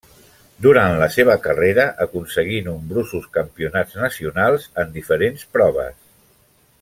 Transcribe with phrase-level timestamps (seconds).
[0.65, 5.97] Durant la seva carrera aconseguí nombrosos campionats nacionals en diferents proves.